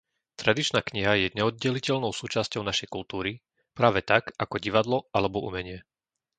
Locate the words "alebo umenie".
5.17-5.77